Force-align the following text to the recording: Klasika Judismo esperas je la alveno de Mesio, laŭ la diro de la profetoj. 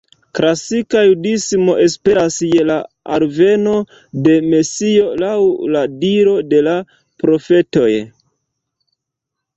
Klasika 0.37 1.01
Judismo 1.07 1.73
esperas 1.83 2.37
je 2.53 2.63
la 2.69 2.77
alveno 3.17 3.75
de 4.29 4.39
Mesio, 4.47 5.05
laŭ 5.25 5.37
la 5.77 5.87
diro 6.05 6.35
de 6.55 6.63
la 6.71 6.75
profetoj. 7.25 7.89